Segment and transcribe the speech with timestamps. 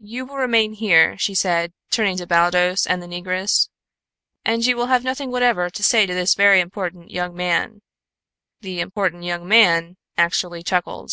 [0.00, 3.68] "You will remain here," she said, turning to Baldos and the negress.
[4.44, 7.82] "And you will have nothing whatever to say to this very important young man."
[8.62, 11.12] The "important young man" actually chuckled.